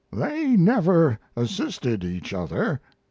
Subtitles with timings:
[0.11, 2.81] "They never assisted each other.